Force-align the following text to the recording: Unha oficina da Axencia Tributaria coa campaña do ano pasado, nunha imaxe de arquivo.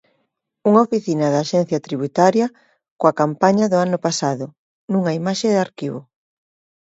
Unha 0.69 0.83
oficina 0.87 1.25
da 1.33 1.39
Axencia 1.45 1.83
Tributaria 1.87 2.47
coa 2.99 3.17
campaña 3.21 3.65
do 3.71 3.77
ano 3.85 3.97
pasado, 4.05 4.45
nunha 4.91 5.15
imaxe 5.21 5.47
de 5.53 5.59
arquivo. 5.67 6.01